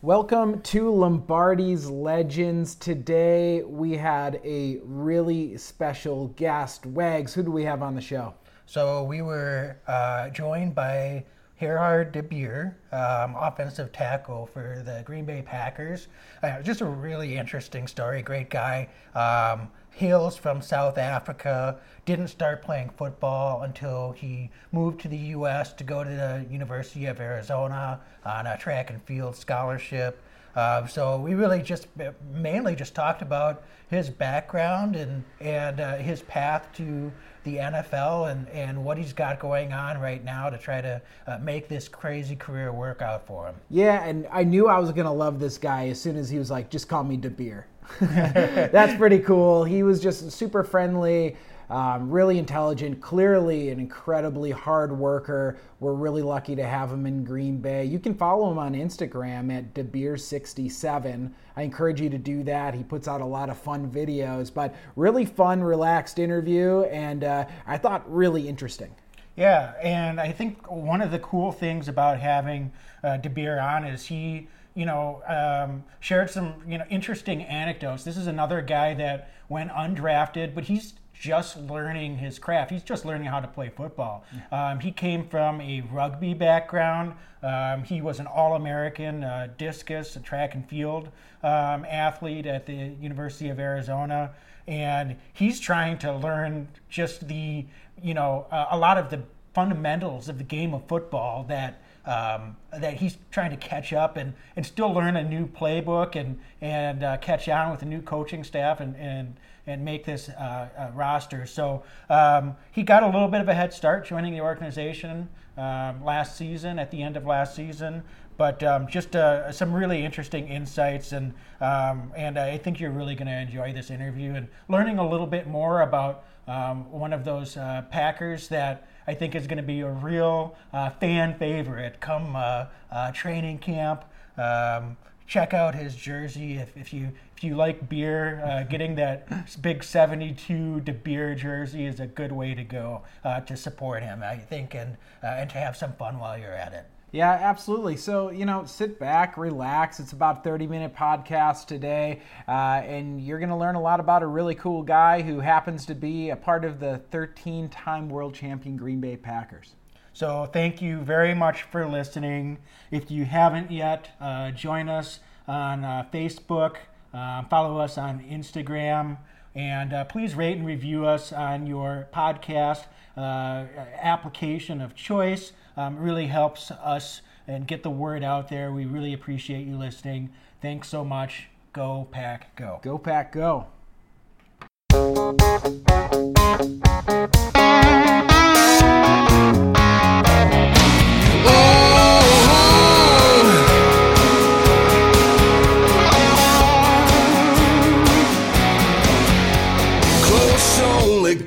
[0.00, 2.76] Welcome to Lombardi's Legends.
[2.76, 6.86] Today we had a really special guest.
[6.86, 8.34] Wags, who do we have on the show?
[8.64, 11.24] So we were uh, joined by
[11.58, 16.06] Gerard DeBeer, um, offensive tackle for the Green Bay Packers.
[16.44, 18.22] Uh, just a really interesting story.
[18.22, 18.88] Great guy.
[19.16, 21.78] Um, hails from South Africa.
[22.04, 25.72] Didn't start playing football until he moved to the U.S.
[25.74, 30.22] to go to the University of Arizona on a track and field scholarship.
[30.54, 31.86] Uh, so we really just
[32.32, 37.12] mainly just talked about his background and and uh, his path to
[37.44, 41.38] the NFL and, and what he's got going on right now to try to uh,
[41.38, 43.54] make this crazy career work out for him.
[43.70, 46.50] Yeah, and I knew I was gonna love this guy as soon as he was
[46.50, 47.66] like, "Just call me De Beer."
[48.00, 49.64] That's pretty cool.
[49.64, 51.36] He was just super friendly.
[51.70, 55.58] Um, really intelligent, clearly an incredibly hard worker.
[55.80, 57.84] We're really lucky to have him in Green Bay.
[57.84, 61.30] You can follow him on Instagram at DeBeer67.
[61.56, 62.72] I encourage you to do that.
[62.72, 67.44] He puts out a lot of fun videos, but really fun, relaxed interview, and uh,
[67.66, 68.94] I thought really interesting.
[69.36, 72.72] Yeah, and I think one of the cool things about having
[73.04, 74.48] uh, DeBeer on is he
[74.78, 78.04] you know, um, shared some, you know, interesting anecdotes.
[78.04, 82.70] This is another guy that went undrafted, but he's just learning his craft.
[82.70, 84.24] He's just learning how to play football.
[84.52, 87.14] Um, he came from a rugby background.
[87.42, 91.08] Um, he was an All American uh, discus, a track and field
[91.42, 94.30] um, athlete at the University of Arizona.
[94.68, 97.66] And he's trying to learn just the,
[98.00, 102.56] you know, uh, a lot of the fundamentals of the game of football that um,
[102.72, 107.04] that he's trying to catch up and, and still learn a new playbook and and
[107.04, 110.90] uh, catch on with a new coaching staff and and and make this uh, uh,
[110.94, 111.44] roster.
[111.44, 116.02] So um, he got a little bit of a head start joining the organization um,
[116.02, 118.02] last season at the end of last season.
[118.38, 123.16] But um, just uh, some really interesting insights, and um, and I think you're really
[123.16, 127.24] going to enjoy this interview and learning a little bit more about um, one of
[127.24, 131.98] those uh, Packers that I think is going to be a real uh, fan favorite
[131.98, 134.04] come uh, uh, training camp.
[134.36, 138.44] Um, check out his jersey if, if you if you like beer.
[138.44, 139.26] Uh, getting that
[139.62, 144.22] big '72 De Beer jersey is a good way to go uh, to support him,
[144.22, 146.84] I think, and uh, and to have some fun while you're at it.
[147.10, 147.96] Yeah, absolutely.
[147.96, 149.98] So, you know, sit back, relax.
[149.98, 154.22] It's about 30 minute podcast today, uh, and you're going to learn a lot about
[154.22, 158.34] a really cool guy who happens to be a part of the 13 time world
[158.34, 159.74] champion Green Bay Packers.
[160.12, 162.58] So, thank you very much for listening.
[162.90, 166.76] If you haven't yet, uh, join us on uh, Facebook,
[167.14, 169.16] uh, follow us on Instagram,
[169.54, 172.84] and uh, please rate and review us on your podcast
[173.16, 173.66] uh,
[174.00, 178.72] application of choice um, really helps us and get the word out there.
[178.72, 180.30] We really appreciate you listening.
[180.60, 181.48] Thanks so much.
[181.72, 182.80] Go Pack Go.
[182.82, 183.66] Go Pack Go.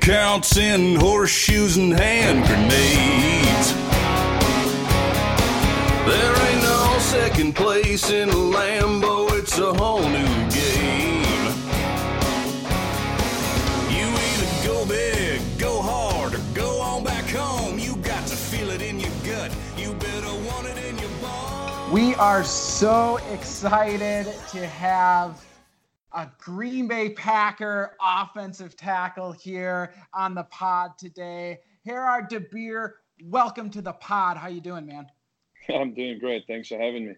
[0.02, 3.72] Counts in horseshoes and hand grenades.
[6.04, 11.22] There ain't no second place in Lambeau, it's a whole new game.
[13.90, 17.78] You either go big, go hard, or go on back home.
[17.78, 19.56] You got to feel it in your gut.
[19.76, 21.92] You better want it in your bones.
[21.92, 25.40] We are so excited to have
[26.14, 31.60] a Green Bay Packer offensive tackle here on the pod today.
[31.86, 32.92] Gerard DeBeer,
[33.24, 34.36] welcome to the pod.
[34.36, 35.06] How you doing, man?
[35.68, 36.44] I'm doing great.
[36.46, 37.14] Thanks for having me.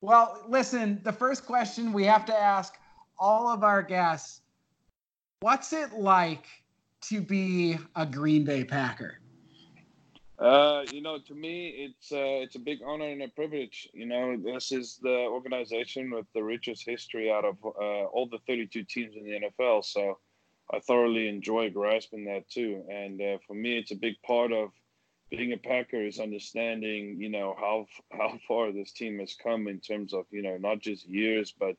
[0.00, 2.74] Well, listen, the first question we have to ask
[3.18, 4.42] all of our guests
[5.40, 6.46] what's it like
[7.00, 9.20] to be a Green Bay Packer?
[10.38, 13.88] Uh, you know, to me, it's uh, it's a big honor and a privilege.
[13.92, 18.38] You know, this is the organization with the richest history out of uh, all the
[18.46, 19.84] 32 teams in the NFL.
[19.84, 20.18] So
[20.72, 22.84] I thoroughly enjoy grasping that too.
[22.88, 24.70] And uh, for me, it's a big part of
[25.28, 27.86] being a Packer is understanding, you know, how
[28.16, 31.76] how far this team has come in terms of, you know, not just years, but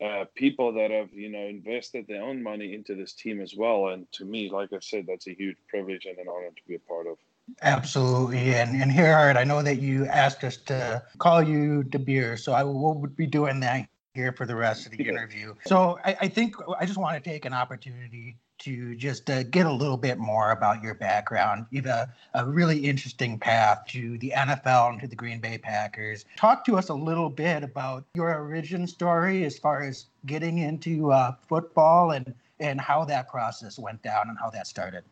[0.00, 3.88] uh, people that have, you know, invested their own money into this team as well.
[3.88, 6.76] And to me, like I said, that's a huge privilege and an honor to be
[6.76, 7.18] a part of.
[7.62, 12.36] Absolutely, and and Gerard, I know that you asked us to call you De Beer,
[12.36, 15.54] so I will be doing that here for the rest of the interview.
[15.66, 19.66] So I, I think I just want to take an opportunity to just uh, get
[19.66, 21.66] a little bit more about your background.
[21.70, 25.58] You have a, a really interesting path to the NFL and to the Green Bay
[25.58, 26.24] Packers.
[26.36, 31.12] Talk to us a little bit about your origin story as far as getting into
[31.12, 35.04] uh, football and, and how that process went down and how that started.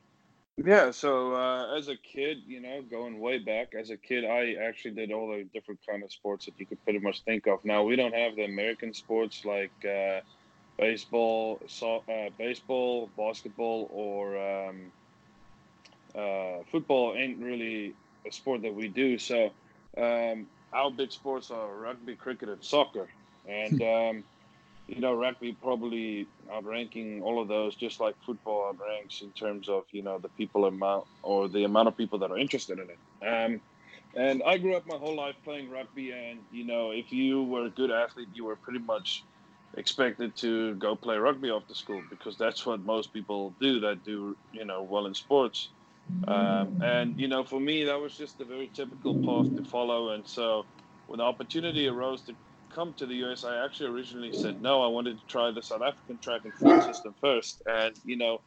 [0.64, 4.54] Yeah, so uh, as a kid, you know, going way back, as a kid, I
[4.54, 7.62] actually did all the different kind of sports that you could pretty much think of.
[7.62, 10.20] Now we don't have the American sports like uh,
[10.78, 14.92] baseball, so, uh, baseball, basketball, or um,
[16.14, 17.14] uh, football.
[17.14, 17.92] Ain't really
[18.26, 19.18] a sport that we do.
[19.18, 19.50] So
[19.98, 23.08] um, our big sports are rugby, cricket, and soccer,
[23.46, 24.24] and um,
[24.88, 29.84] you know, rugby probably outranking all of those, just like football outranks in terms of
[29.90, 32.98] you know the people amount or the amount of people that are interested in it.
[33.26, 33.60] Um,
[34.14, 37.66] and I grew up my whole life playing rugby, and you know, if you were
[37.66, 39.24] a good athlete, you were pretty much
[39.76, 44.34] expected to go play rugby after school because that's what most people do that do
[44.52, 45.68] you know well in sports.
[46.28, 50.10] Um, and you know, for me, that was just a very typical path to follow.
[50.10, 50.64] And so,
[51.08, 52.34] when the opportunity arose to
[52.76, 54.82] come to the US, I actually originally said no.
[54.82, 58.40] I wanted to try the South African track and field system first, and you know,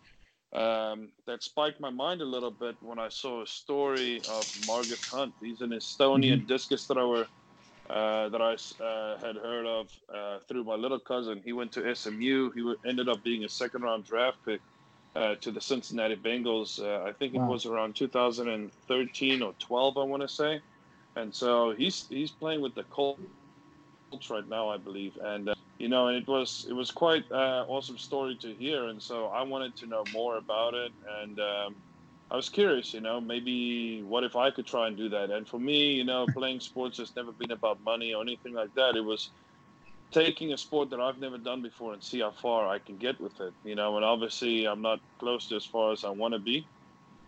[0.53, 5.09] um, that spiked my mind a little bit when I saw a story of Margus
[5.09, 5.33] Hunt.
[5.41, 6.45] He's an Estonian mm-hmm.
[6.45, 7.25] discus thrower
[7.89, 8.53] uh, that I
[8.83, 11.41] uh, had heard of uh, through my little cousin.
[11.43, 12.51] He went to SMU.
[12.51, 14.61] He ended up being a second round draft pick
[15.15, 16.79] uh, to the Cincinnati Bengals.
[16.79, 20.61] Uh, I think it was around 2013 or 12, I want to say.
[21.15, 23.21] And so he's he's playing with the Colts
[24.29, 25.17] right now, I believe.
[25.21, 28.85] And uh, you know, and it was it was quite awesome story to hear.
[28.85, 30.91] And so I wanted to know more about it.
[31.21, 31.75] And um,
[32.31, 35.31] I was curious, you know, maybe what if I could try and do that?
[35.31, 38.73] And for me, you know, playing sports has never been about money or anything like
[38.75, 38.95] that.
[38.95, 39.31] It was
[40.11, 43.19] taking a sport that I've never done before and see how far I can get
[43.21, 43.95] with it, you know.
[43.95, 46.67] And obviously, I'm not close to as far as I want to be,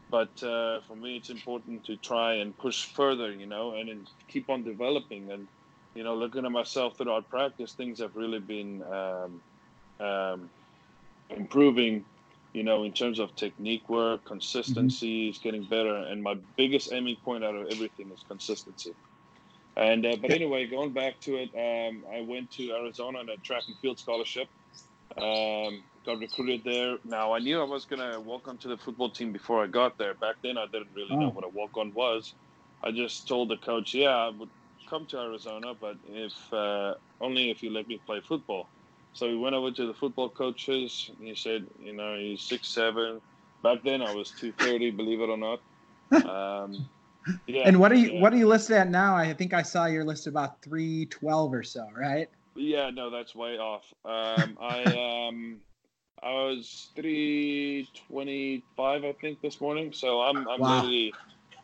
[0.10, 4.10] but uh, for me, it's important to try and push further, you know, and, and
[4.28, 5.32] keep on developing.
[5.32, 5.48] And
[5.96, 9.42] you know, looking at myself throughout practice, things have really been um,
[10.00, 10.50] um,
[11.30, 12.06] improving
[12.54, 15.32] you know, in terms of technique work, consistency mm-hmm.
[15.32, 15.96] is getting better.
[15.96, 18.94] And my biggest aiming point out of everything is consistency.
[19.78, 23.38] And uh, but anyway, going back to it, um, I went to Arizona on a
[23.38, 24.50] track and field scholarship.
[25.18, 26.98] Um, got recruited there.
[27.06, 30.14] Now I knew I was gonna walk onto the football team before I got there.
[30.14, 31.20] Back then, I didn't really oh.
[31.20, 32.34] know what a walk on was.
[32.84, 34.50] I just told the coach, "Yeah, I would
[34.92, 38.68] come to Arizona, but if uh, only if you let me play football."
[39.14, 41.12] So we went over to the football coaches.
[41.20, 43.22] he said, you know, he's six seven.
[43.64, 45.62] Back then I was two thirty, believe it or not.
[46.12, 46.90] Um,
[47.48, 47.68] yeah.
[47.68, 48.22] And what are you yeah.
[48.22, 49.16] what are you listed at now?
[49.16, 52.28] I think I saw your list about three twelve or so, right?
[52.56, 53.86] Yeah, no, that's way off.
[54.04, 55.58] Um, I um,
[56.22, 59.94] I was three twenty five, I think, this morning.
[59.94, 60.76] So I'm I'm wow.
[60.76, 61.14] literally,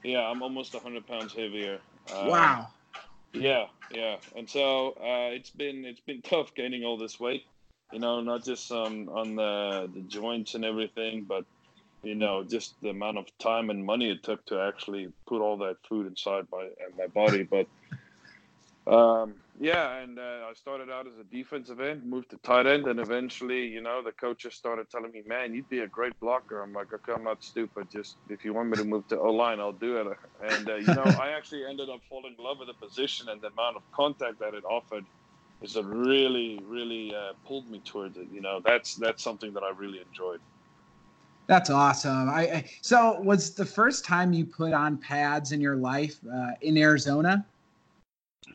[0.04, 1.80] yeah, I'm almost hundred pounds heavier.
[2.16, 2.68] Um, wow.
[3.34, 7.44] Yeah, yeah, and so uh, it's been it's been tough gaining all this weight.
[7.92, 11.46] You know, not just on on the the joints and everything, but
[12.04, 15.58] you know, just the amount of time and money it took to actually put all
[15.58, 17.44] that food inside my my body.
[17.44, 17.68] But
[18.92, 22.86] um, yeah, and uh, I started out as a defensive end, moved to tight end,
[22.86, 26.62] and eventually, you know, the coaches started telling me, "Man, you'd be a great blocker."
[26.62, 27.90] I'm like, "Okay, I'm not stupid.
[27.90, 30.76] Just if you want me to move to O line, I'll do it." And uh,
[30.76, 33.78] you know, I actually ended up falling in love with the position and the amount
[33.78, 35.06] of contact that it offered.
[35.64, 38.28] Is it really, really uh, pulled me towards it?
[38.32, 40.40] You know, that's that's something that I really enjoyed.
[41.48, 42.30] That's awesome.
[42.30, 46.52] I, I so was the first time you put on pads in your life uh,
[46.62, 47.44] in Arizona.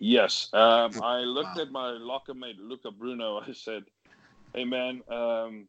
[0.00, 0.49] Yes.
[0.52, 1.62] Um, I looked wow.
[1.62, 3.40] at my locker mate, Luca Bruno.
[3.49, 3.84] I said,
[4.54, 5.68] hey, man, um,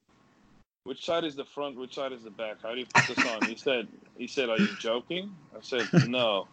[0.83, 1.77] which side is the front?
[1.77, 2.57] Which side is the back?
[2.61, 3.45] How do you put this on?
[3.47, 3.87] He said,
[4.17, 5.33] he said, are you joking?
[5.55, 6.47] I said, no.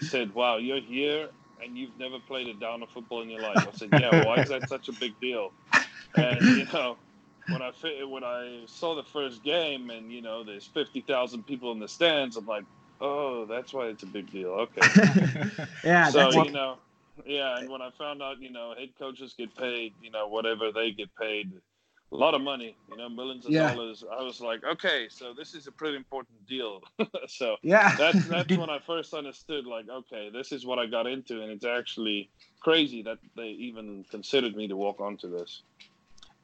[0.00, 1.28] He said, wow, you're here
[1.62, 3.66] and you've never played a down of football in your life.
[3.66, 5.52] I said, yeah, why is that such a big deal?
[6.14, 6.96] And, you know,
[7.48, 7.72] when I
[8.04, 12.36] when I saw the first game and, you know, there's 50,000 people in the stands,
[12.36, 12.64] I'm like,
[13.00, 14.50] oh, that's why it's a big deal.
[14.50, 15.50] Okay.
[15.84, 16.10] yeah.
[16.10, 16.78] So, you know,
[17.24, 20.72] yeah, and when I found out, you know, head coaches get paid, you know, whatever
[20.72, 21.52] they get paid,
[22.12, 23.72] a lot of money, you know, millions of yeah.
[23.72, 24.04] dollars.
[24.10, 26.82] I was like, okay, so this is a pretty important deal.
[27.26, 31.06] so yeah, that's that's when I first understood, like, okay, this is what I got
[31.06, 32.30] into, and it's actually
[32.60, 35.62] crazy that they even considered me to walk onto this.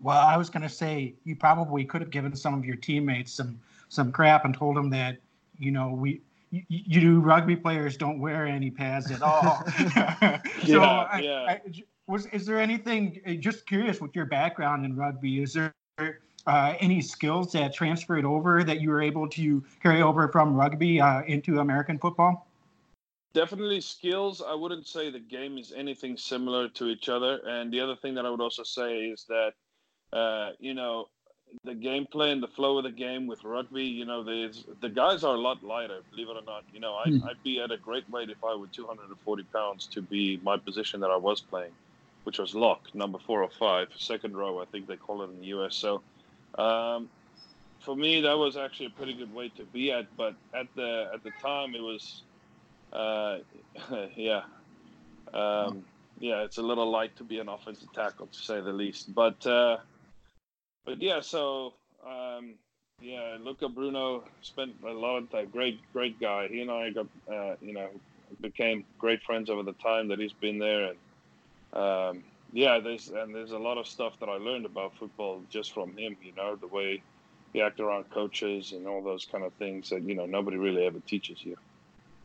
[0.00, 3.32] Well, I was going to say you probably could have given some of your teammates
[3.32, 5.18] some some crap and told them that,
[5.58, 6.22] you know, we
[6.52, 9.64] you, you rugby players don't wear any pads at all.
[9.66, 11.44] so yeah, I, yeah.
[11.48, 11.60] I,
[12.06, 13.20] was is there anything?
[13.26, 15.74] Uh, just curious with your background in rugby, is there
[16.46, 21.00] uh, any skills that transferred over that you were able to carry over from rugby
[21.00, 22.46] uh, into American football?
[23.32, 24.42] Definitely skills.
[24.46, 27.40] I wouldn't say the game is anything similar to each other.
[27.46, 29.52] And the other thing that I would also say is that,
[30.12, 31.08] uh, you know,
[31.64, 35.24] the gameplay and the flow of the game with rugby, you know, there's, the guys
[35.24, 36.64] are a lot lighter, believe it or not.
[36.72, 37.24] You know, I, hmm.
[37.24, 41.00] I'd be at a great weight if I were 240 pounds to be my position
[41.00, 41.72] that I was playing,
[42.24, 45.40] which was lock, number four or five, second row, I think they call it in
[45.40, 45.74] the US.
[45.76, 46.02] So,
[46.56, 47.08] um,
[47.80, 50.06] for me, that was actually a pretty good weight to be at.
[50.16, 52.22] But at the at the time, it was,
[52.92, 53.38] uh,
[54.16, 54.42] yeah,
[55.34, 55.84] um,
[56.20, 59.12] yeah, it's a little light to be an offensive tackle, to say the least.
[59.14, 59.78] But uh,
[60.84, 61.74] but yeah, so
[62.06, 62.54] um,
[63.00, 65.48] yeah, Luca Bruno spent a lot of time.
[65.52, 66.48] Great, great guy.
[66.48, 67.88] He and I got uh, you know
[68.40, 73.34] became great friends over the time that he's been there, and um, yeah, there's and
[73.34, 76.16] there's a lot of stuff that I learned about football just from him.
[76.22, 77.02] You know, the way
[77.52, 80.86] he acted around coaches and all those kind of things that you know nobody really
[80.86, 81.56] ever teaches you.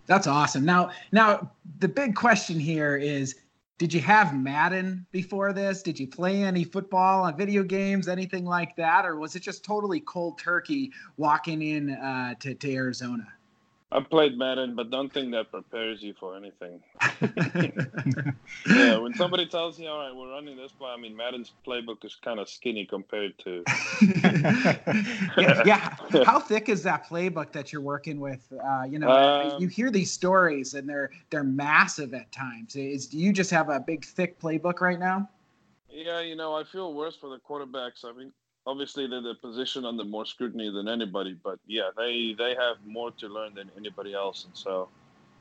[0.05, 0.63] That's awesome.
[0.63, 3.35] Now, now the big question here is
[3.77, 5.83] did you have Madden before this?
[5.83, 9.63] Did you play any football on video games, anything like that, or was it just
[9.63, 13.27] totally cold turkey walking in uh, to, to Arizona?
[13.89, 16.81] I played Madden, but don't think that prepares you for anything.
[18.67, 22.03] yeah, when somebody tells you, "All right, we're running this play," I mean, Madden's playbook
[22.03, 23.63] is kind of skinny compared to.
[25.37, 28.51] yeah, yeah, how thick is that playbook that you're working with?
[28.61, 32.75] Uh, you know, um, you hear these stories, and they're they're massive at times.
[32.75, 35.29] Is do you just have a big thick playbook right now?
[35.89, 38.03] Yeah, you know, I feel worse for the quarterbacks.
[38.03, 38.33] I mean,
[38.67, 43.11] obviously they're the position under more scrutiny than anybody, but yeah, they they have more
[43.11, 44.89] to learn than anybody else, and so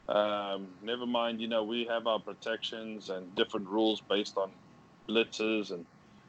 [0.09, 1.41] um, never mind.
[1.41, 4.51] You know, we have our protections and different rules based on
[5.09, 5.85] blitzes and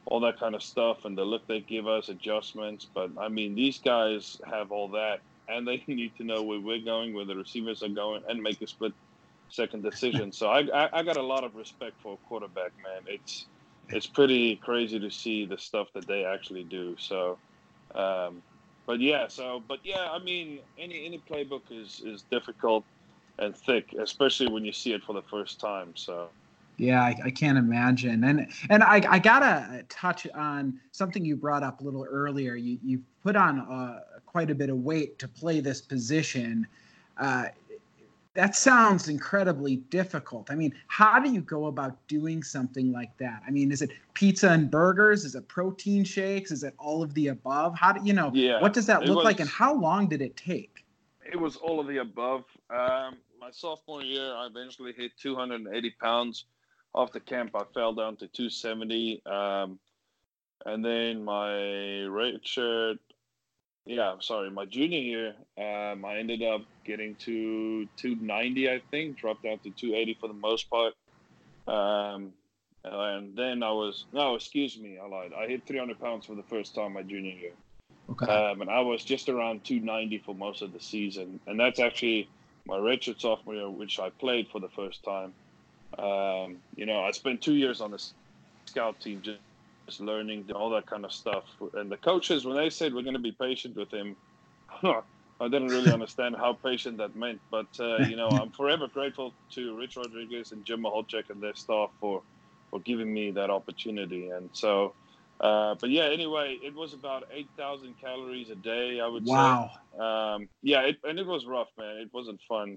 [0.06, 2.86] all that kind of stuff, and the look they give us, adjustments.
[2.92, 6.84] But I mean, these guys have all that, and they need to know where we're
[6.84, 8.92] going, where the receivers are going, and make a split
[9.50, 10.32] second decision.
[10.32, 13.02] So I, I, I got a lot of respect for a quarterback, man.
[13.06, 13.46] It's
[13.90, 16.96] it's pretty crazy to see the stuff that they actually do.
[16.98, 17.38] So,
[17.94, 18.42] um,
[18.86, 22.84] but yeah, so but yeah, I mean, any any playbook is is difficult
[23.38, 25.92] and thick, especially when you see it for the first time.
[25.94, 26.28] So.
[26.80, 28.22] Yeah, I, I, can't imagine.
[28.22, 32.54] And and I, I gotta touch on something you brought up a little earlier.
[32.54, 36.68] You you put on uh, quite a bit of weight to play this position.
[37.16, 37.46] Uh,
[38.38, 40.48] that sounds incredibly difficult.
[40.48, 43.42] I mean, how do you go about doing something like that?
[43.44, 45.24] I mean, is it pizza and burgers?
[45.24, 46.52] Is it protein shakes?
[46.52, 47.76] Is it all of the above?
[47.76, 48.30] How do you know?
[48.32, 50.84] Yeah, what does that look was, like, and how long did it take?
[51.26, 52.44] It was all of the above.
[52.70, 56.44] Um, my sophomore year, I eventually hit 280 pounds.
[56.94, 59.20] Off the camp, I fell down to 270.
[59.26, 59.80] Um,
[60.64, 62.98] and then my red shirt
[63.88, 69.16] yeah, I'm sorry, my junior year, um, I ended up getting to 290, I think,
[69.16, 70.92] dropped down to 280 for the most part.
[71.66, 72.34] Um,
[72.84, 75.32] and then I was, no, excuse me, I lied.
[75.32, 77.52] I hit 300 pounds for the first time my junior year.
[78.10, 78.26] Okay.
[78.26, 81.40] Um, and I was just around 290 for most of the season.
[81.46, 82.28] And that's actually
[82.66, 85.32] my redshirt sophomore year, which I played for the first time.
[85.98, 88.02] Um, you know, I spent two years on the
[88.66, 89.38] scout team just
[89.88, 91.44] just learning all that kind of stuff.
[91.74, 94.16] And the coaches, when they said we're going to be patient with him,
[94.82, 97.40] I didn't really understand how patient that meant.
[97.50, 101.54] But uh, you know, I'm forever grateful to Rich Rodriguez and Jim Michalczik and their
[101.54, 102.22] staff for
[102.70, 104.28] for giving me that opportunity.
[104.28, 104.92] And so,
[105.40, 109.70] uh, but yeah, anyway, it was about 8,000 calories a day, I would wow.
[109.72, 109.98] say.
[109.98, 111.96] Um, yeah, it, and it was rough, man.
[111.96, 112.76] It wasn't fun.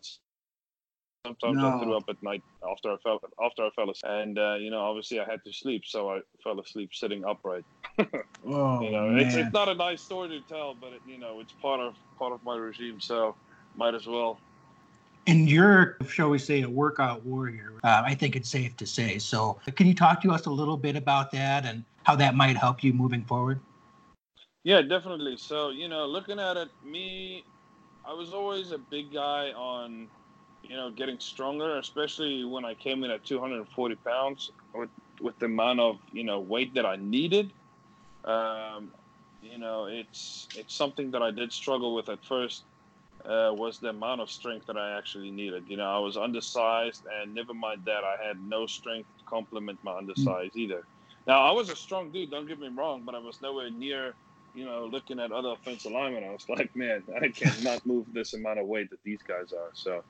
[1.25, 1.68] Sometimes no.
[1.68, 4.72] I threw up at night after I fell after I fell asleep, and uh, you
[4.72, 7.63] know, obviously I had to sleep, so I fell asleep sitting upright.
[8.00, 9.20] oh, you know, man.
[9.20, 11.96] it's it's not a nice story to tell, but it, you know, it's part of
[12.18, 13.36] part of my regime, so
[13.75, 14.40] might as well.
[15.28, 17.74] And you're, shall we say, a workout warrior.
[17.84, 19.20] Uh, I think it's safe to say.
[19.20, 22.58] So, can you talk to us a little bit about that and how that might
[22.58, 23.60] help you moving forward?
[24.63, 25.38] Yeah, definitely.
[25.38, 27.44] So, you know, looking at it, me,
[28.04, 30.08] I was always a big guy on
[30.63, 34.89] you know, getting stronger, especially when I came in at 240 pounds with,
[35.20, 37.51] with the amount of, you know, weight that I needed.
[38.25, 38.91] Um,
[39.41, 42.63] you know, it's it's something that I did struggle with at first.
[43.25, 45.65] Uh, was the amount of strength that I actually needed.
[45.68, 49.77] You know, I was undersized, and never mind that, I had no strength to complement
[49.84, 50.56] my undersize mm.
[50.56, 50.84] either.
[51.27, 54.15] Now, I was a strong dude, don't get me wrong, but I was nowhere near,
[54.56, 56.24] you know, looking at other offensive linemen.
[56.24, 59.70] I was like, man, I cannot move this amount of weight that these guys are.
[59.74, 60.03] So,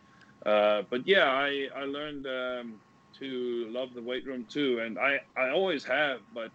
[0.45, 2.81] uh, but yeah, I I learned um,
[3.19, 6.21] to love the weight room too, and I I always have.
[6.33, 6.51] But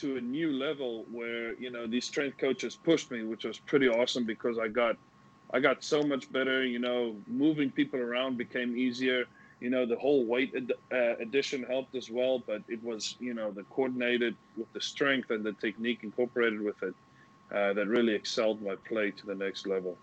[0.00, 3.88] to a new level where you know these strength coaches pushed me, which was pretty
[3.88, 4.96] awesome because I got
[5.52, 6.64] I got so much better.
[6.64, 9.24] You know, moving people around became easier.
[9.60, 13.34] You know, the whole weight ad- uh, addition helped as well, but it was you
[13.34, 16.94] know the coordinated with the strength and the technique incorporated with it
[17.54, 20.00] uh, that really excelled my play to the next level.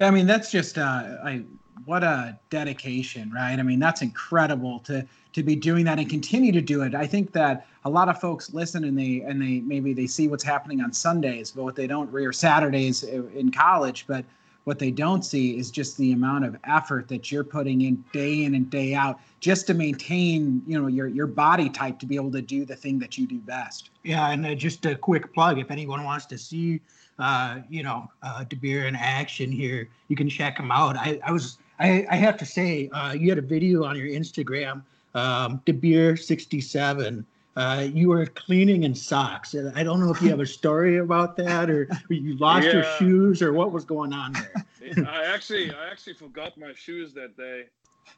[0.00, 1.44] I mean, that's just uh, I
[1.84, 3.58] what a dedication, right?
[3.58, 6.94] I mean, that's incredible to to be doing that and continue to do it.
[6.94, 10.28] I think that a lot of folks listen and they and they maybe they see
[10.28, 14.24] what's happening on Sundays, but what they don't or Saturdays in college, but
[14.64, 18.44] what they don't see is just the amount of effort that you're putting in day
[18.44, 22.16] in and day out just to maintain, you know, your your body type to be
[22.16, 23.90] able to do the thing that you do best.
[24.04, 26.80] Yeah, and uh, just a quick plug: if anyone wants to see,
[27.18, 30.96] uh, you know, uh, DeBeer in action here, you can check him out.
[30.96, 34.08] I, I was, I, I have to say, uh, you had a video on your
[34.08, 34.82] Instagram,
[35.14, 37.26] um, DeBeer sixty seven
[37.58, 39.54] uh, you were cleaning in socks.
[39.74, 42.72] I don't know if you have a story about that, or you lost yeah.
[42.74, 45.04] your shoes, or what was going on there.
[45.04, 47.64] I actually, I actually forgot my shoes that day,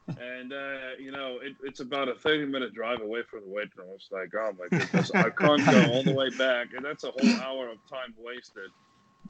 [0.09, 3.89] and uh, you know, it, it's about a thirty-minute drive away from the weight room.
[3.95, 7.11] It's like, oh my goodness, I can't go all the way back, and that's a
[7.11, 8.71] whole hour of time wasted.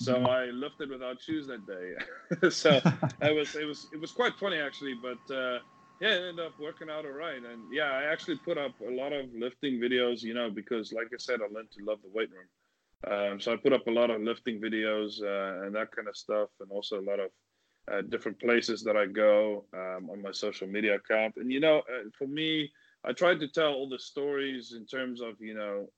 [0.01, 0.27] So mm-hmm.
[0.27, 2.49] I lifted without shoes that day.
[2.51, 2.71] so
[3.23, 5.35] it was, it was, it was quite funny actually, but.
[5.35, 5.59] Uh,
[6.01, 7.37] yeah, it ended up working out all right.
[7.37, 11.09] And yeah, I actually put up a lot of lifting videos, you know, because like
[11.13, 12.49] I said, I learned to love the weight room.
[13.07, 16.17] Um, so I put up a lot of lifting videos uh, and that kind of
[16.17, 17.31] stuff, and also a lot of
[17.91, 21.35] uh, different places that I go um, on my social media account.
[21.37, 22.71] And you know, uh, for me,
[23.05, 25.89] I tried to tell all the stories in terms of you know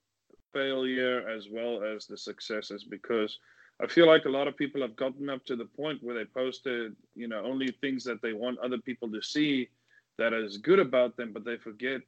[0.53, 3.39] failure as well as the successes because
[3.81, 6.25] I feel like a lot of people have gotten up to the point where they
[6.25, 9.69] posted you know only things that they want other people to see
[10.19, 12.01] that is good about them, but they forget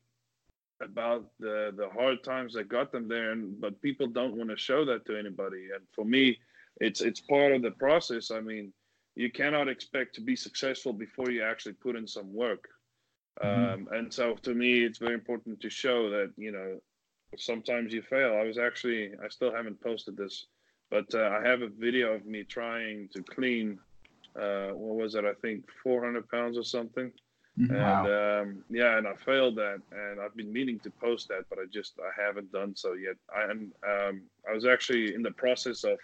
[0.81, 3.33] about the the hard times that got them there.
[3.33, 5.69] And but people don't want to show that to anybody.
[5.75, 6.39] And for me,
[6.81, 8.31] it's it's part of the process.
[8.31, 8.73] I mean,
[9.17, 12.69] you cannot expect to be successful before you actually put in some work.
[13.43, 13.73] Mm-hmm.
[13.73, 16.79] Um, and so to me, it's very important to show that you know
[17.37, 18.37] sometimes you fail.
[18.37, 20.47] I was actually I still haven't posted this,
[20.95, 23.81] but uh, I have a video of me trying to clean.
[24.41, 25.25] Uh, what was it?
[25.25, 27.11] I think 400 pounds or something.
[27.59, 27.75] Mm-hmm.
[27.75, 28.05] Wow.
[28.05, 31.59] And um, yeah, and I failed that, and I've been meaning to post that, but
[31.59, 33.17] I just I haven't done so yet.
[33.35, 35.99] I am um, I was actually in the process of,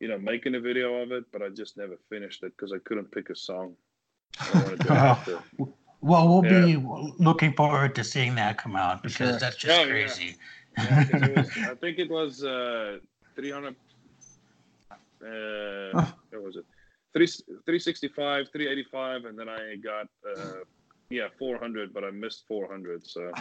[0.00, 2.78] you know, making a video of it, but I just never finished it because I
[2.84, 3.74] couldn't pick a song.
[6.02, 6.66] well, we'll yeah.
[6.66, 6.86] be
[7.18, 9.38] looking forward to seeing that come out because sure.
[9.38, 10.36] that's just oh, crazy.
[10.76, 11.06] Yeah.
[11.10, 12.98] yeah was, I think it was uh,
[13.34, 13.74] 300.
[15.22, 16.64] Uh, what was it?
[17.14, 20.64] 3, 365, 385, and then I got uh,
[21.10, 23.06] yeah, 400, but I missed 400.
[23.06, 23.32] So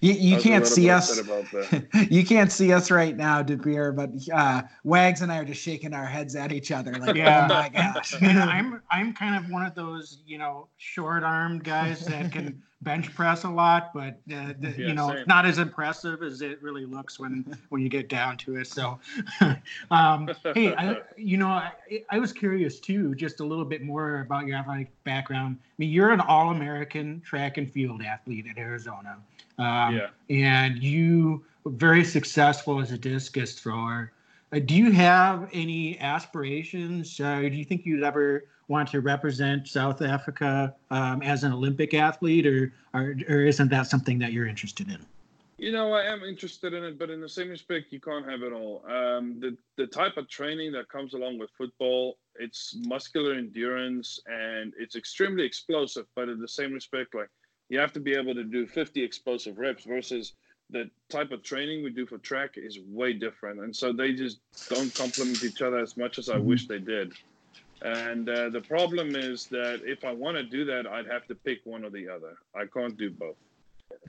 [0.00, 1.20] you, you can't see us.
[2.10, 5.94] you can't see us right now, DeBeer, but uh, Wags and I are just shaking
[5.94, 7.46] our heads at each other like, yeah.
[7.50, 8.14] oh my gosh.
[8.22, 13.44] I'm I'm kind of one of those you know short-armed guys that can bench press
[13.44, 15.24] a lot, but uh, the, yeah, you know same.
[15.26, 18.66] not as impressive as it really looks when when you get down to it.
[18.66, 18.98] So,
[19.90, 21.72] um, hey, I, you know, I,
[22.10, 25.58] I was curious too, just a little bit more about your athletic background.
[25.60, 29.16] I mean, you're an All-American track and field athlete at Arizona.
[29.58, 30.08] Um, yeah.
[30.30, 34.12] And you were very successful as a discus thrower.
[34.52, 37.20] Uh, do you have any aspirations?
[37.20, 41.92] Uh, do you think you'd ever want to represent South Africa um, as an Olympic
[41.94, 44.98] athlete, or, or, or isn't that something that you're interested in?
[45.58, 48.42] You know, I am interested in it, but in the same respect, you can't have
[48.42, 48.84] it all.
[48.86, 54.72] Um, the the type of training that comes along with football, it's muscular endurance and
[54.76, 56.06] it's extremely explosive.
[56.16, 57.30] But in the same respect, like
[57.68, 60.32] you have to be able to do 50 explosive reps versus
[60.70, 64.38] the type of training we do for track is way different and so they just
[64.68, 66.46] don't complement each other as much as i mm-hmm.
[66.46, 67.12] wish they did
[67.82, 71.34] and uh, the problem is that if i want to do that i'd have to
[71.34, 73.36] pick one or the other i can't do both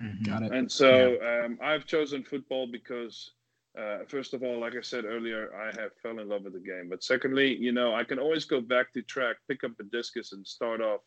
[0.01, 0.23] mm-hmm.
[0.23, 0.53] Got it.
[0.53, 1.45] and so yeah.
[1.45, 3.31] um, i've chosen football because
[3.77, 6.59] uh, first of all, like I said earlier, I have fell in love with the
[6.59, 6.87] game.
[6.89, 10.31] But secondly, you know, I can always go back to track, pick up a discus,
[10.31, 11.01] and start off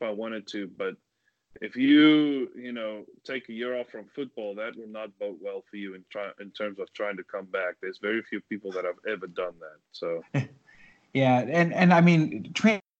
[0.00, 0.70] if I wanted to.
[0.78, 0.94] But
[1.60, 5.62] if you you know take a year off from football, that will not bode well
[5.70, 7.76] for you in try in terms of trying to come back.
[7.80, 9.78] There's very few people that have ever done that.
[9.92, 10.22] So,
[11.14, 12.52] yeah, and and I mean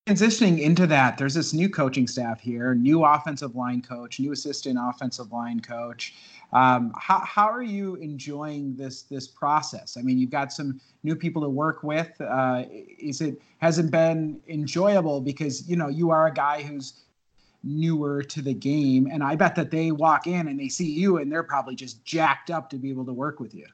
[0.06, 4.78] transitioning into that, there's this new coaching staff here, new offensive line coach, new assistant
[4.80, 6.14] offensive line coach.
[6.52, 9.96] Um, how, how are you enjoying this this process?
[9.96, 12.12] I mean, you've got some new people to work with.
[12.20, 17.04] Uh, is it has it been enjoyable because you know you are a guy who's
[17.64, 19.08] newer to the game.
[19.10, 22.04] And I bet that they walk in and they see you and they're probably just
[22.04, 23.66] jacked up to be able to work with you.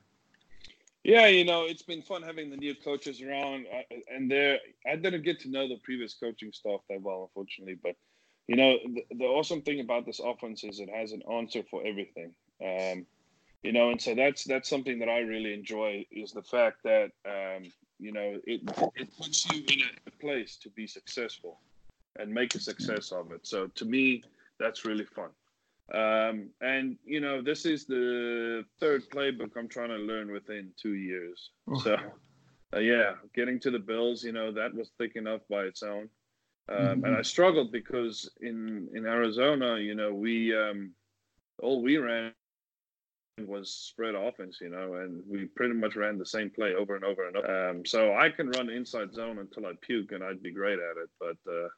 [1.02, 4.96] Yeah, you know, it's been fun having the new coaches around, uh, and there I
[4.96, 7.78] didn't get to know the previous coaching staff that well, unfortunately.
[7.82, 7.96] But
[8.46, 11.82] you know, the, the awesome thing about this offense is it has an answer for
[11.86, 12.34] everything.
[12.62, 13.06] Um,
[13.62, 17.12] you know, and so that's that's something that I really enjoy is the fact that
[17.24, 18.60] um, you know it
[18.96, 21.60] it puts you in a place to be successful
[22.20, 23.46] and make a success of it.
[23.46, 24.22] So to me,
[24.58, 25.30] that's really fun.
[25.92, 30.94] Um, and you know, this is the third playbook I'm trying to learn within two
[30.94, 31.50] years.
[31.82, 31.96] So,
[32.74, 36.08] uh, yeah, getting to the Bills, you know, that was thick enough by its own.
[36.68, 37.04] Um, mm-hmm.
[37.04, 40.92] And I struggled because in in Arizona, you know, we um,
[41.60, 42.32] all we ran
[43.46, 47.04] was spread offense, you know, and we pretty much ran the same play over and
[47.04, 47.70] over and over.
[47.70, 50.96] Um, so I can run inside zone until I puke, and I'd be great at
[51.02, 51.10] it.
[51.18, 51.68] But uh,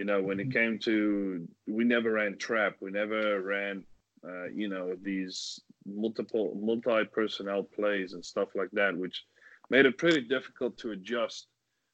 [0.00, 0.58] you know, when it mm-hmm.
[0.58, 2.76] came to, we never ran trap.
[2.80, 3.84] We never ran,
[4.26, 9.26] uh, you know, these multiple multi personnel plays and stuff like that, which
[9.68, 11.48] made it pretty difficult to adjust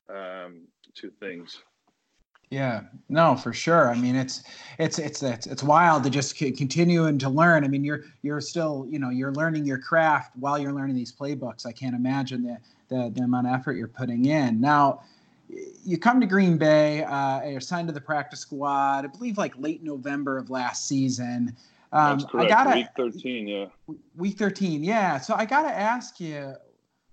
[0.09, 1.59] um, to things.
[2.49, 3.90] Yeah, no, for sure.
[3.90, 4.45] I mean, it's
[4.79, 7.64] it's it's it's it's wild to just continue and to learn.
[7.64, 11.12] I mean, you're you're still you know you're learning your craft while you're learning these
[11.12, 11.66] playbooks.
[11.66, 14.61] I can't imagine the the, the amount of effort you're putting in.
[14.61, 15.03] Now,
[15.48, 19.04] you come to Green Bay, uh, you're signed to the practice squad.
[19.04, 21.56] I believe like late November of last season.
[21.92, 22.52] Um, That's correct.
[22.52, 23.66] I gotta, week 13, yeah.
[24.16, 25.18] Week 13, yeah.
[25.18, 26.54] So I got to ask you,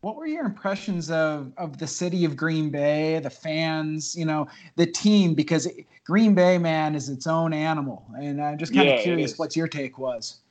[0.01, 4.47] what were your impressions of of the city of Green Bay, the fans, you know,
[4.75, 5.33] the team?
[5.33, 5.67] Because
[6.03, 9.55] Green Bay, man, is its own animal, and I'm just kind of yeah, curious what
[9.55, 10.41] your take was.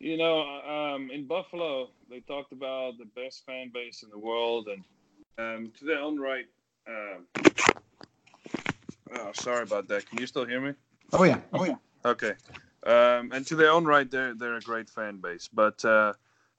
[0.00, 4.68] You know, um, in Buffalo, they talked about the best fan base in the world,
[4.68, 4.84] and
[5.38, 6.44] um, to their own right,
[6.86, 7.26] um,
[9.12, 10.08] oh, sorry about that.
[10.08, 10.74] Can you still hear me?
[11.12, 11.40] Oh yeah.
[11.52, 11.76] Oh yeah.
[12.04, 12.34] Okay.
[12.86, 15.48] Um, and to their own right, they're they're a great fan base.
[15.52, 16.12] But uh,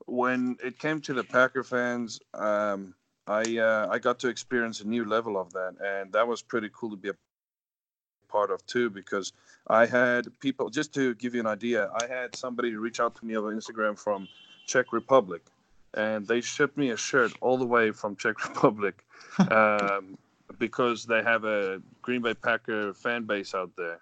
[0.06, 2.96] when it came to the Packer fans, um,
[3.28, 6.70] I uh, I got to experience a new level of that, and that was pretty
[6.74, 7.16] cool to be a
[8.28, 8.90] part of too.
[8.90, 9.34] Because
[9.68, 13.26] I had people, just to give you an idea, I had somebody reach out to
[13.26, 14.28] me over Instagram from
[14.66, 15.44] Czech Republic,
[15.96, 19.04] and they shipped me a shirt all the way from Czech Republic
[19.50, 20.18] um,
[20.60, 24.00] because they have a Green Bay Packer fan base out there,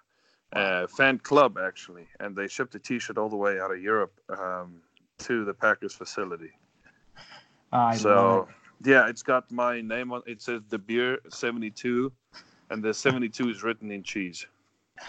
[0.52, 4.12] uh, fan club actually, and they shipped a T-shirt all the way out of Europe
[4.28, 4.74] um,
[5.18, 6.50] to the Packers facility.
[7.72, 8.48] I so
[8.80, 8.88] it.
[8.90, 10.22] yeah, it's got my name on.
[10.26, 12.12] It says De Beer seventy two,
[12.70, 14.46] and the seventy two is written in cheese.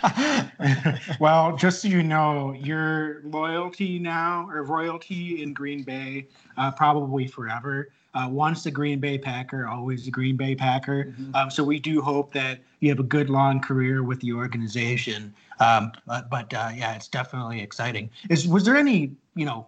[1.20, 7.28] well, just so you know, your loyalty now or royalty in Green Bay, uh, probably
[7.28, 7.90] forever.
[8.14, 11.06] Uh, once a Green Bay Packer, always a Green Bay Packer.
[11.06, 11.36] Mm-hmm.
[11.36, 15.34] Um, so we do hope that you have a good long career with the organization.
[15.60, 18.10] Um, but, but uh, yeah, it's definitely exciting.
[18.30, 19.68] Is was there any you know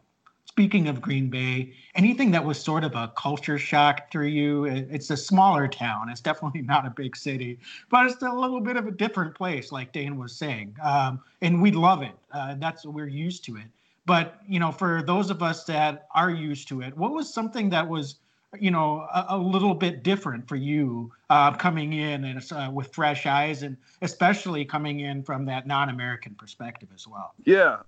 [0.57, 4.65] speaking of Green Bay, anything that was sort of a culture shock to you?
[4.65, 6.09] It's a smaller town.
[6.09, 7.59] It's definitely not a big city,
[7.91, 10.75] but it's a little bit of a different place, like Dan was saying.
[10.83, 12.15] Um, and we love it.
[12.31, 13.67] Uh, that's we're used to it.
[14.07, 17.69] But you know, for those of us that are used to it, what was something
[17.69, 18.15] that was
[18.59, 22.91] you know a, a little bit different for you uh, coming in and uh, with
[22.95, 27.79] fresh eyes and especially coming in from that non-american perspective as well yeah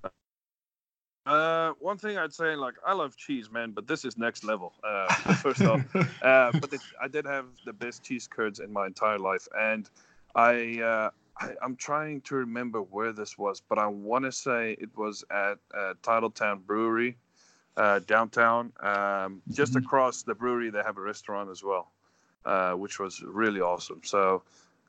[1.25, 4.73] uh, one thing I'd say, like, I love cheese, man, but this is next level.
[4.84, 8.88] Uh, first off, uh, but it, I did have the best cheese curds in my
[8.88, 9.89] entire life, and
[10.36, 14.77] I, uh, I am trying to remember where this was, but I want to say
[14.79, 17.17] it was at uh, Titletown Brewery,
[17.77, 18.73] uh, downtown.
[18.82, 19.86] Um, just mm-hmm.
[19.86, 21.91] across the brewery, they have a restaurant as well,
[22.45, 24.01] uh, which was really awesome.
[24.03, 24.43] So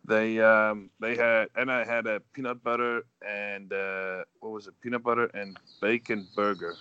[0.05, 4.75] they um, they had and I had a peanut butter and uh, what was it?
[4.81, 6.77] Peanut butter and bacon burger.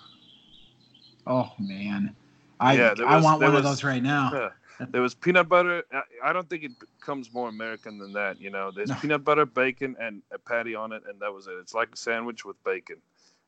[1.28, 2.16] Oh man,
[2.60, 4.32] I yeah, was, I want one was, of those right now.
[4.34, 4.50] Yeah.
[4.92, 5.84] There was peanut butter.
[6.24, 8.40] I don't think it comes more American than that.
[8.40, 8.96] You know, there's no.
[8.96, 11.56] peanut butter, bacon, and a patty on it, and that was it.
[11.60, 12.96] It's like a sandwich with bacon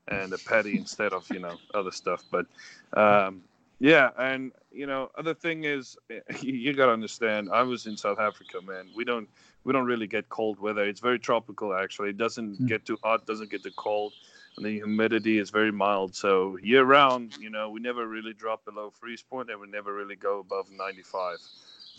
[0.10, 2.24] and a patty instead of you know other stuff.
[2.30, 2.48] But
[2.94, 3.44] um,
[3.82, 7.50] yeah, and you know, other thing is, you, you got to understand.
[7.52, 8.90] I was in South Africa, man.
[8.96, 9.28] We don't
[9.64, 10.84] we don't really get cold weather.
[10.84, 12.10] It's very tropical actually.
[12.10, 12.68] It doesn't mm.
[12.68, 14.14] get too hot, doesn't get too cold,
[14.56, 16.14] and the humidity is very mild.
[16.14, 19.96] So year round, you know, we never really drop below freeze point, and we never
[19.96, 21.38] really go above 95,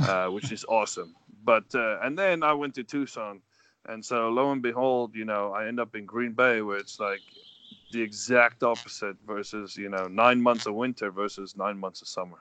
[0.01, 1.17] uh, which is awesome.
[1.43, 3.41] But uh, and then I went to Tucson,
[3.87, 7.01] and so lo and behold, you know, I end up in Green Bay where it's
[7.01, 7.23] like
[7.93, 12.39] the exact opposite versus you know nine months of winter versus nine months of summer.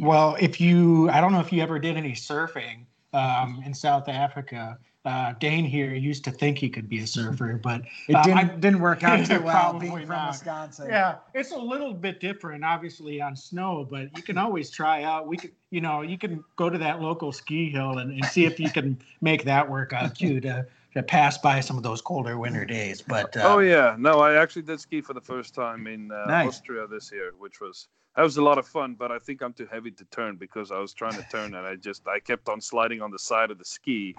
[0.00, 4.08] Well, if you, I don't know if you ever did any surfing um, in South
[4.08, 4.78] Africa.
[5.04, 8.38] uh, Dane here used to think he could be a surfer, but It uh, didn't
[8.38, 10.32] I- didn't work out too well Probably being from not.
[10.32, 10.88] Wisconsin.
[10.90, 15.28] Yeah, it's a little bit different, obviously, on snow, but you can always try out.
[15.28, 18.44] We could, you know, you can go to that local ski hill and, and see
[18.44, 22.00] if you can make that work out too to to pass by some of those
[22.00, 23.02] colder winter days.
[23.02, 26.24] But uh, Oh yeah, no, I actually did ski for the first time in uh,
[26.26, 26.48] Nice.
[26.48, 28.94] Austria this year, which was that was a lot of fun.
[28.94, 31.66] But I think I'm too heavy to turn because I was trying to turn and
[31.66, 34.14] I just I kept on sliding on the side of the ski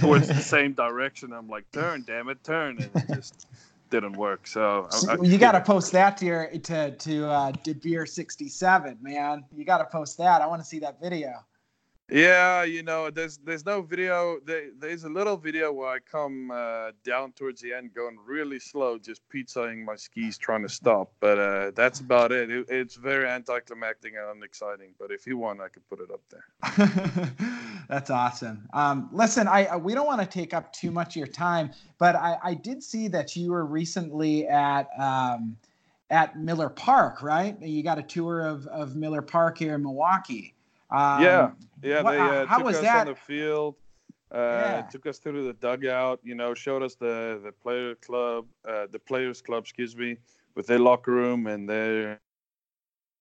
[0.00, 1.32] towards the same direction.
[1.32, 3.48] I'm like, turn, damn it, turn, and it just
[3.90, 4.46] didn't work.
[4.46, 8.06] So I, I, you got to post that to your to to uh, De Beer
[8.06, 9.44] sixty seven, man.
[9.52, 10.42] You got to post that.
[10.42, 11.44] I want to see that video.
[12.10, 14.38] Yeah, you know, there's there's no video.
[14.44, 18.60] There, there's a little video where I come uh, down towards the end, going really
[18.60, 21.12] slow, just pizzaing my skis, trying to stop.
[21.20, 22.50] But uh, that's about it.
[22.50, 22.66] it.
[22.68, 24.90] It's very anticlimactic and unexciting.
[24.98, 27.30] But if you want, I could put it up there.
[27.88, 28.68] That's awesome.
[28.74, 31.70] Um, listen, I I- we don't want to take up too much of your time,
[31.98, 35.56] but I, I did see that you were recently at um,
[36.10, 37.60] at Miller Park, right?
[37.62, 40.53] You got a tour of, of Miller Park here in Milwaukee.
[40.94, 41.50] Um, yeah,
[41.82, 42.02] yeah.
[42.02, 43.00] what- they uh, uh, how took was us that?
[43.00, 43.74] on the field.
[44.32, 44.82] Uh, Yeah.
[44.90, 46.20] Took us through the dugout.
[46.22, 50.16] You know, showed us the the player club, uh, the players club, excuse me,
[50.54, 52.20] with their locker room and their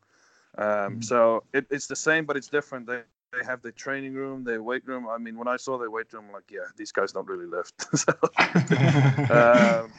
[0.58, 1.02] um, Mhm.
[1.02, 2.86] so it, it's the same, but it's different.
[2.86, 5.08] They they have their training room, their weight room.
[5.08, 7.46] I mean, when I saw their weight room, I'm like, yeah, these guys don't really
[7.46, 7.84] lift.
[7.96, 8.12] so,
[9.28, 9.94] um,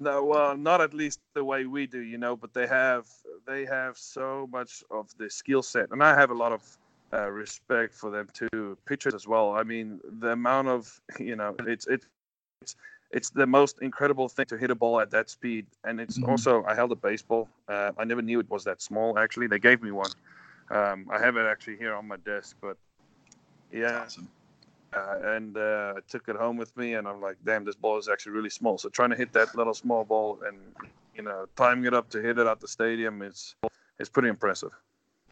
[0.00, 2.36] no, well, not at least the way we do, you know.
[2.36, 3.06] But they have
[3.46, 6.62] they have so much of the skill set, and I have a lot of
[7.12, 8.76] uh, respect for them too.
[8.86, 9.52] Pitchers as well.
[9.52, 12.06] I mean, the amount of you know, it's it's
[12.62, 12.76] it's
[13.10, 16.28] it's the most incredible thing to hit a ball at that speed, and it's Mhm.
[16.28, 17.48] also I held a baseball.
[17.68, 19.18] Uh, I never knew it was that small.
[19.18, 20.10] Actually, they gave me one.
[20.70, 22.76] Um, I have it actually here on my desk, but
[23.72, 24.28] yeah, Awesome.
[24.92, 27.98] uh, and uh, I took it home with me, and I'm like, damn, this ball
[27.98, 28.78] is actually really small.
[28.78, 30.56] So trying to hit that little small ball and
[31.14, 33.56] you know timing it up to hit it out the stadium is
[33.98, 34.70] is pretty impressive.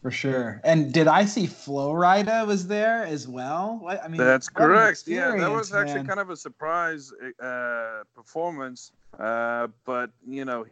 [0.01, 0.61] For sure.
[0.63, 3.85] And did I see Flo Rida was there as well?
[3.85, 5.03] I mean, That's correct.
[5.07, 6.05] Yeah, that was experience, actually man.
[6.07, 7.11] kind of a surprise
[7.43, 10.65] uh, performance, uh, but you know,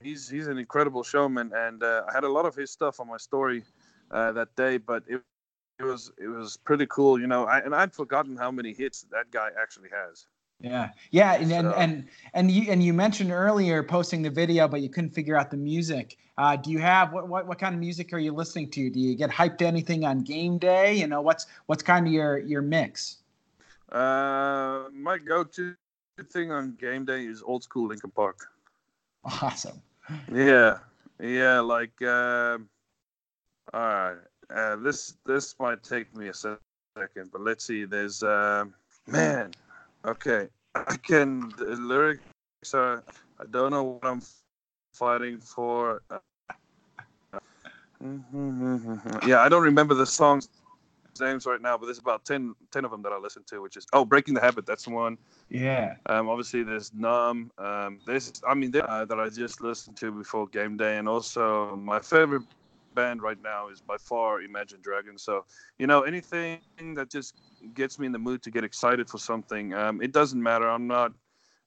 [0.00, 3.08] he's he's an incredible showman, and uh, I had a lot of his stuff on
[3.08, 3.64] my story
[4.10, 5.22] uh, that day, but it.
[5.78, 7.44] It was it was pretty cool, you know.
[7.44, 10.26] I, and I'd forgotten how many hits that guy actually has.
[10.60, 14.66] Yeah, yeah, and and, So- and and you and you mentioned earlier posting the video,
[14.66, 16.16] but you couldn't figure out the music.
[16.38, 18.90] Uh, do you have what, what what kind of music are you listening to?
[18.90, 20.94] Do you get hyped to anything on game day?
[20.94, 23.18] You know, what's what's kind of your your mix?
[23.92, 25.76] Uh, my go-to
[26.32, 28.48] thing on game day is old school Linkin Park.
[29.42, 29.80] Awesome.
[30.32, 30.78] Yeah,
[31.20, 31.60] yeah.
[31.60, 32.68] Like, um
[33.74, 34.16] all right.
[34.48, 37.84] Uh, this this might take me a second, but let's see.
[37.84, 38.72] There's, um
[39.06, 39.52] man.
[40.06, 41.52] Okay, I can.
[41.58, 42.22] The lyrics
[42.74, 43.02] are.
[43.40, 44.22] I don't know what I'm
[44.94, 46.02] fighting for.
[49.26, 50.48] yeah, I don't remember the songs
[51.20, 53.76] names right now, but there's about 10, 10 of them that I listen to, which
[53.76, 54.66] is oh, Breaking the Habit.
[54.66, 55.18] That's the one.
[55.48, 55.96] Yeah.
[56.06, 57.50] Um, obviously, there's Numb.
[57.58, 61.08] Um, there's, I mean, there, uh, that I just listened to before game day, and
[61.08, 62.42] also my favorite
[62.96, 65.22] band right now is by far Imagine Dragons.
[65.22, 65.44] So,
[65.78, 66.60] you know, anything
[66.98, 67.34] that just
[67.74, 69.74] gets me in the mood to get excited for something.
[69.82, 70.68] Um, it doesn't matter.
[70.68, 71.12] I'm not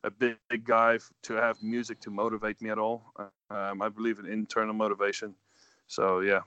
[0.04, 3.14] a big, big guy f- to have music to motivate me at all.
[3.50, 5.36] Um, I believe in internal motivation.
[5.88, 6.42] So, yeah.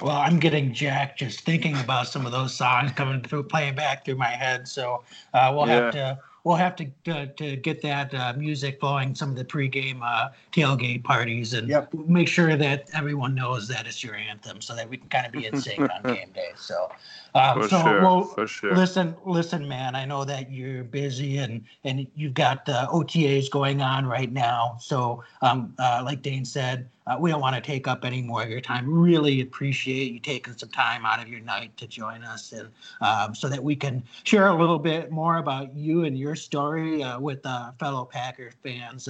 [0.00, 4.04] Well, I'm getting jacked just thinking about some of those songs coming through, playing back
[4.04, 4.66] through my head.
[4.66, 9.14] So uh, we'll have to we'll have to to, to get that uh, music flowing.
[9.14, 11.94] Some of the pregame uh, tailgate parties, and Yep.
[12.06, 15.32] make sure that everyone knows that it's your anthem, so that we can kind of
[15.32, 16.50] be in sync on game day.
[16.56, 16.90] So,
[17.34, 18.02] um, For so sure.
[18.02, 18.76] well, for sure.
[18.76, 19.94] Listen, listen, man.
[19.94, 24.76] I know that you're busy and and you've got uh, OTAs going on right now.
[24.80, 28.42] So, um, uh, like Dane said, uh, we don't want to take up any more
[28.42, 28.92] of your time.
[28.92, 32.68] Really appreciate you taking some time out of your night to join us, and
[33.00, 37.02] um, so that we can share a little bit more about you and your story
[37.02, 39.08] uh, with uh, fellow Packer fans.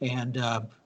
[0.00, 0.36] And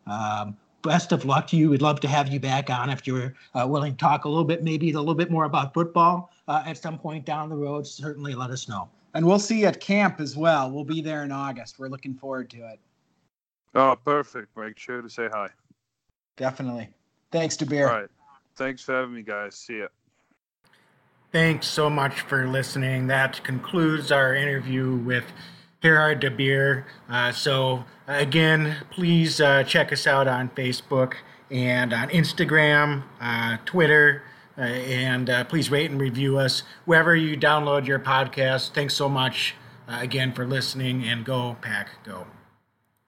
[0.06, 1.70] um, best of luck to you.
[1.70, 4.44] We'd love to have you back on if you're uh, willing to talk a little
[4.44, 7.86] bit, maybe a little bit more about football uh, at some point down the road.
[7.86, 8.88] Certainly, let us know.
[9.14, 10.70] And we'll see you at camp as well.
[10.70, 11.78] We'll be there in August.
[11.78, 12.78] We're looking forward to it.
[13.74, 14.56] Oh, perfect.
[14.56, 15.48] Make sure to say hi.
[16.36, 16.88] Definitely.
[17.30, 17.88] Thanks, DeBeer.
[17.88, 18.10] All right.
[18.56, 19.54] Thanks for having me, guys.
[19.54, 19.86] See ya.
[21.32, 23.06] Thanks so much for listening.
[23.08, 25.24] That concludes our interview with
[25.82, 26.84] Gerard DeBeer.
[27.08, 31.14] Uh, so, again, please uh, check us out on Facebook
[31.50, 34.22] and on Instagram, uh, Twitter,
[34.56, 38.72] uh, and uh, please rate and review us wherever you download your podcast.
[38.74, 39.54] Thanks so much
[39.88, 42.26] uh, again for listening, and go, Pack, go.